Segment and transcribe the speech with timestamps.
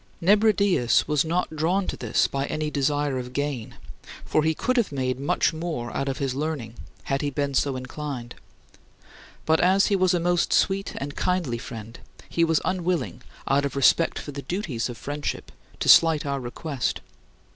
[0.19, 3.75] Nebridius was not drawn to this by any desire of gain
[4.25, 7.75] for he could have made much more out of his learning had he been so
[7.75, 8.33] inclined
[9.45, 13.75] but as he was a most sweet and kindly friend, he was unwilling, out of
[13.75, 17.01] respect for the duties of friendship, to slight our request.